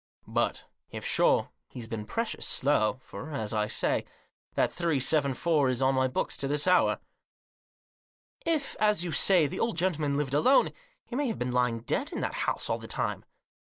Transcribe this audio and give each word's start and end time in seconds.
But, 0.25 0.63
if 0.89 1.05
sure, 1.05 1.51
he's 1.67 1.87
been 1.87 2.05
precious 2.07 2.47
slow; 2.47 2.97
for, 3.03 3.33
as 3.33 3.53
I 3.53 3.67
say, 3.67 4.03
that 4.55 4.71
three 4.71 4.99
seven 4.99 5.35
four 5.35 5.69
is 5.69 5.79
on 5.79 5.93
my 5.93 6.07
books 6.07 6.35
to 6.37 6.47
this 6.47 6.65
hour."" 6.65 6.97
If, 8.43 8.75
as 8.79 9.03
you 9.03 9.11
say, 9.11 9.45
the 9.45 9.59
old 9.59 9.77
gentleman 9.77 10.17
lived 10.17 10.33
alone, 10.33 10.71
he 11.05 11.15
may 11.15 11.27
have 11.27 11.37
been 11.37 11.53
lying 11.53 11.81
dead 11.81 12.11
in 12.11 12.21
the 12.21 12.33
house 12.33 12.67
all 12.67 12.79
the 12.79 12.87
time." 12.87 13.25